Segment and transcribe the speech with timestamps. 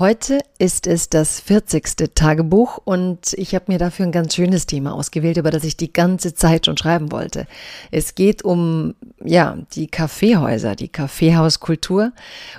[0.00, 2.14] Heute ist es das 40.
[2.14, 5.92] Tagebuch und ich habe mir dafür ein ganz schönes Thema ausgewählt, über das ich die
[5.92, 7.46] ganze Zeit schon schreiben wollte.
[7.90, 12.12] Es geht um, ja, die Kaffeehäuser, die Kaffeehauskultur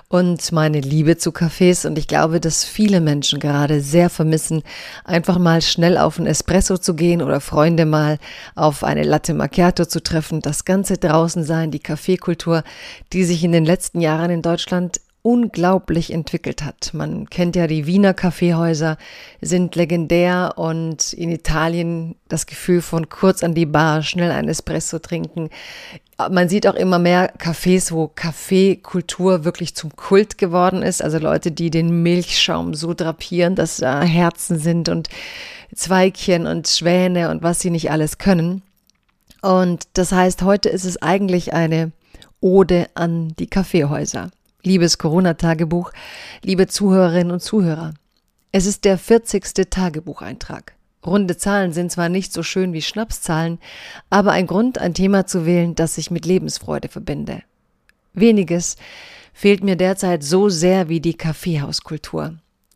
[0.08, 4.62] und meine Liebe zu Cafés und ich glaube, dass viele Menschen gerade sehr vermissen,
[5.04, 8.20] einfach mal schnell auf ein Espresso zu gehen oder Freunde mal
[8.54, 12.64] auf eine Latte Macchiato zu treffen, das ganze draußen sein, die Kaffeekultur,
[13.14, 16.94] die sich in den letzten Jahren in Deutschland unglaublich entwickelt hat.
[16.94, 18.98] Man kennt ja die Wiener Kaffeehäuser,
[19.40, 25.00] sind legendär und in Italien das Gefühl von kurz an die Bar, schnell ein Espresso
[25.00, 25.50] trinken.
[26.30, 31.04] Man sieht auch immer mehr Cafés, wo Kaffeekultur wirklich zum Kult geworden ist.
[31.04, 35.10] Also Leute, die den Milchschaum so drapieren, dass da Herzen sind und
[35.74, 38.62] Zweigchen und Schwäne und was sie nicht alles können.
[39.42, 41.92] Und das heißt, heute ist es eigentlich eine
[42.40, 44.32] Ode an die Kaffeehäuser.
[44.64, 45.92] Liebes Corona-Tagebuch,
[46.44, 47.96] liebe Zuhörerinnen und Zuhörer,
[48.52, 49.70] es ist der 40.
[49.72, 50.76] Tagebucheintrag.
[51.04, 53.58] Runde Zahlen sind zwar nicht so schön wie Schnapszahlen,
[54.12, 57.42] aber ein Grund, ein Thema zu wählen, das ich mit Lebensfreude verbinde.
[58.14, 58.76] Weniges
[59.34, 62.36] fehlt mir derzeit so sehr wie die Kaffeehauskultur.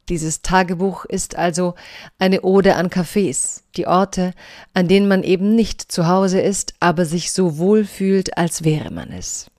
[0.09, 1.75] Dieses Tagebuch ist also
[2.17, 4.33] eine Ode an Cafés, die Orte,
[4.73, 8.91] an denen man eben nicht zu Hause ist, aber sich so wohl fühlt, als wäre
[8.91, 9.51] man es.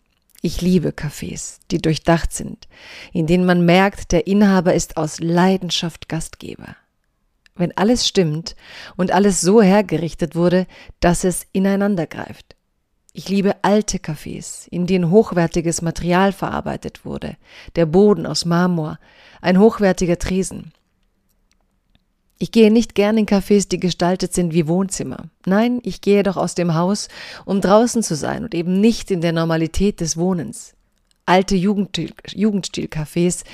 [0.46, 2.68] Ich liebe Cafés, die durchdacht sind,
[3.12, 6.76] in denen man merkt, der Inhaber ist aus Leidenschaft Gastgeber.
[7.56, 8.54] Wenn alles stimmt
[8.94, 10.68] und alles so hergerichtet wurde,
[11.00, 12.54] dass es ineinander greift.
[13.12, 17.36] Ich liebe alte Cafés, in denen hochwertiges Material verarbeitet wurde,
[17.74, 19.00] der Boden aus Marmor,
[19.40, 20.72] ein hochwertiger Tresen.
[22.38, 25.24] Ich gehe nicht gern in Cafés, die gestaltet sind wie Wohnzimmer.
[25.46, 27.08] Nein, ich gehe doch aus dem Haus,
[27.46, 30.74] um draußen zu sein und eben nicht in der Normalität des Wohnens.
[31.24, 33.44] Alte Jugendstil-Cafés,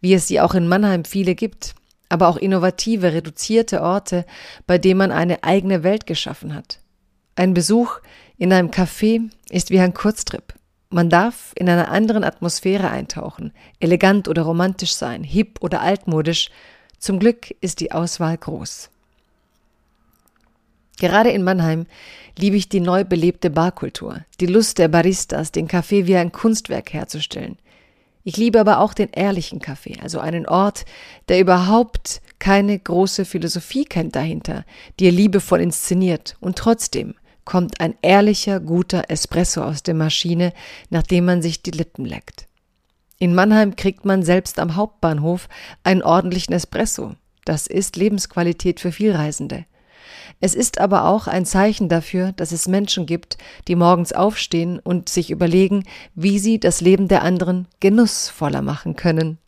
[0.00, 1.74] wie es sie auch in Mannheim viele gibt,
[2.08, 4.26] aber auch innovative, reduzierte Orte,
[4.66, 6.80] bei denen man eine eigene Welt geschaffen hat.
[7.36, 8.00] Ein Besuch
[8.36, 10.52] in einem Café ist wie ein Kurztrip.
[10.90, 16.50] Man darf in einer anderen Atmosphäre eintauchen, elegant oder romantisch sein, hip oder altmodisch,
[17.02, 18.88] zum Glück ist die Auswahl groß.
[21.00, 21.86] Gerade in Mannheim
[22.38, 26.92] liebe ich die neu belebte Barkultur, die Lust der Baristas, den Kaffee wie ein Kunstwerk
[26.92, 27.58] herzustellen.
[28.22, 30.84] Ich liebe aber auch den ehrlichen Kaffee, also einen Ort,
[31.28, 34.64] der überhaupt keine große Philosophie kennt dahinter,
[35.00, 40.52] die er liebevoll inszeniert und trotzdem kommt ein ehrlicher, guter Espresso aus der Maschine,
[40.88, 42.46] nachdem man sich die Lippen leckt.
[43.22, 45.48] In Mannheim kriegt man selbst am Hauptbahnhof
[45.84, 47.14] einen ordentlichen Espresso.
[47.44, 49.64] Das ist Lebensqualität für Vielreisende.
[50.40, 53.38] Es ist aber auch ein Zeichen dafür, dass es Menschen gibt,
[53.68, 55.84] die morgens aufstehen und sich überlegen,
[56.16, 59.38] wie sie das Leben der anderen genussvoller machen können.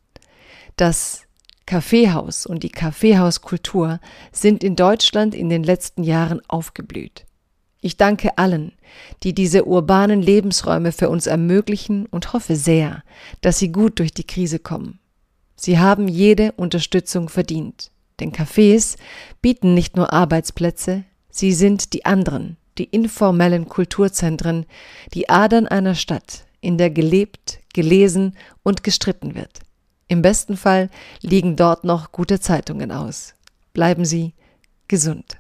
[0.77, 1.23] Das
[1.67, 3.99] Kaffeehaus und die Kaffeehauskultur
[4.31, 7.25] sind in Deutschland in den letzten Jahren aufgeblüht.
[7.85, 8.73] Ich danke allen,
[9.25, 13.03] die diese urbanen Lebensräume für uns ermöglichen und hoffe sehr,
[13.43, 15.01] dass sie gut durch die Krise kommen.
[15.55, 17.91] Sie haben jede Unterstützung verdient.
[18.21, 18.97] Denn Cafés
[19.43, 24.65] bieten nicht nur Arbeitsplätze, sie sind die anderen, die informellen Kulturzentren,
[25.13, 29.61] die Adern einer Stadt, in der gelebt, gelesen und gestritten wird.
[30.09, 30.89] Im besten Fall
[31.21, 33.35] liegen dort noch gute Zeitungen aus.
[33.75, 34.33] Bleiben Sie
[34.89, 35.39] gesund.